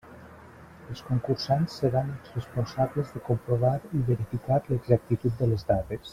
[0.93, 6.07] Els concursants seran els responsables de comprovar i verificar l'exactitud de les dades.